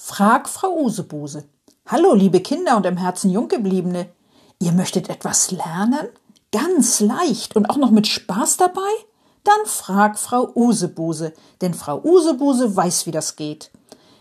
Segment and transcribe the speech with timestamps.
[0.00, 1.44] Frag Frau Usebuse.
[1.86, 4.06] Hallo, liebe Kinder und im Herzen Junggebliebene.
[4.60, 6.08] Ihr möchtet etwas lernen?
[6.52, 8.88] Ganz leicht und auch noch mit Spaß dabei?
[9.42, 13.72] Dann frag Frau Usebuse, denn Frau Usebuse weiß, wie das geht.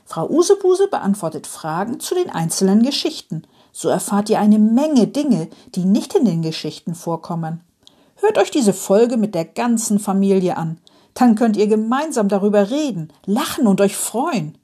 [0.04, 3.44] Frau Usebuse beantwortet Fragen zu den einzelnen Geschichten.
[3.72, 7.62] So erfahrt ihr eine Menge Dinge, die nicht in den Geschichten vorkommen.
[8.16, 10.80] Hört euch diese Folge mit der ganzen Familie an.
[11.14, 14.57] Dann könnt ihr gemeinsam darüber reden, lachen und euch freuen.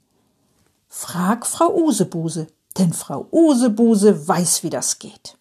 [0.96, 2.46] Frag Frau Usebuse,
[2.78, 5.36] denn Frau Usebuse weiß, wie das geht.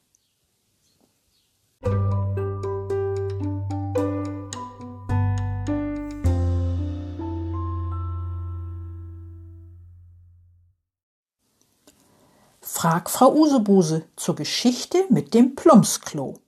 [12.59, 16.39] Frag Frau Usebuse zur Geschichte mit dem Plumpsklo.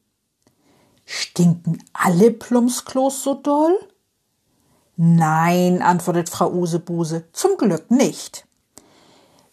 [1.06, 3.78] Stinken alle Plumpsklos so doll?
[4.95, 8.48] Nein, antwortet Frau Usebuse, zum Glück nicht.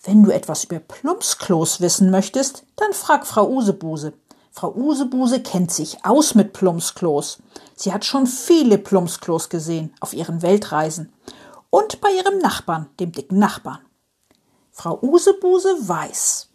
[0.04, 4.14] Wenn du etwas über Plumpsklos wissen möchtest, dann frag Frau Usebuse.
[4.50, 7.38] Frau Usebuse kennt sich aus mit Plumpsklos.
[7.76, 11.12] Sie hat schon viele Plumpsklos gesehen auf ihren Weltreisen
[11.70, 13.78] und bei ihrem Nachbarn, dem dicken Nachbarn.
[14.72, 16.48] Frau Usebuse weiß,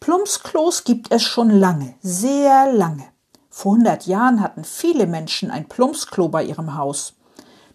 [0.00, 3.04] Plumpsklos gibt es schon lange, sehr lange.
[3.50, 7.14] Vor hundert Jahren hatten viele Menschen ein Plumpsklo bei ihrem Haus.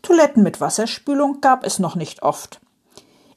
[0.01, 2.59] Toiletten mit Wasserspülung gab es noch nicht oft.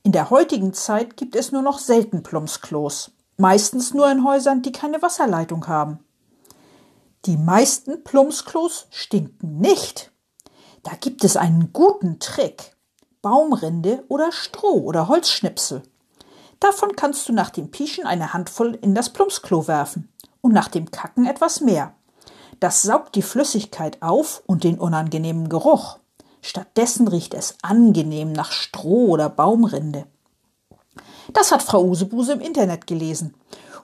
[0.06, 4.70] In der heutigen Zeit gibt es nur noch selten Plumpsklos, meistens nur in Häusern, die
[4.70, 5.98] keine Wasserleitung haben.
[7.24, 10.12] Die meisten Plumpsklos stinken nicht.
[10.83, 12.77] Da gibt es einen guten Trick.
[13.22, 15.83] Baumrinde oder Stroh oder Holzschnipsel.
[16.61, 20.91] Davon kannst du nach dem Pieschen eine Handvoll in das Plumpsklo werfen und nach dem
[20.91, 21.94] Kacken etwas mehr.
[22.61, 25.98] Das saugt die Flüssigkeit auf und den unangenehmen Geruch.
[26.46, 30.05] Stattdessen riecht es angenehm nach Stroh oder Baumrinde.
[31.32, 33.32] Das hat Frau Usebuse im Internet gelesen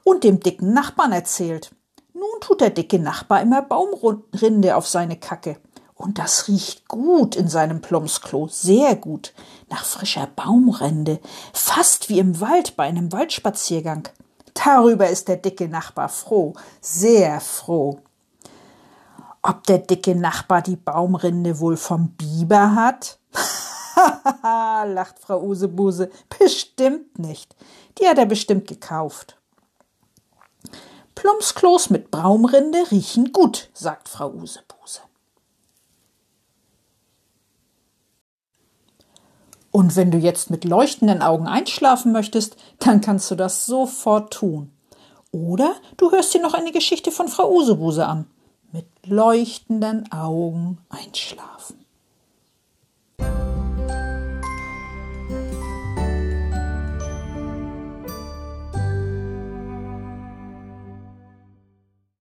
[0.05, 1.75] und dem dicken Nachbarn erzählt.
[2.13, 5.57] Nun tut der dicke Nachbar immer Baumrinde auf seine Kacke.
[5.95, 9.33] Und das riecht gut in seinem Plumpsklo, sehr gut,
[9.71, 11.19] nach frischer Baumrinde,
[11.55, 14.07] fast wie im Wald bei einem Waldspaziergang.
[14.53, 18.01] Darüber ist der dicke Nachbar froh, sehr froh.
[19.43, 23.19] Ob der dicke Nachbar die Baumrinde wohl vom Biber hat?
[24.43, 26.11] lacht Frau Usebuse.
[26.39, 27.57] Bestimmt nicht.
[27.99, 29.37] Die hat er bestimmt gekauft.
[31.15, 35.01] Plumpsklos mit Baumrinde riechen gut, sagt Frau Usebuse.
[39.71, 44.73] Und wenn du jetzt mit leuchtenden Augen einschlafen möchtest, dann kannst du das sofort tun.
[45.31, 48.27] Oder du hörst dir noch eine Geschichte von Frau Usebuse an.
[48.73, 51.85] Mit leuchtenden Augen einschlafen.